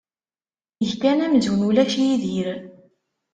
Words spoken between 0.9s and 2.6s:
kan amzun ulac Yidir.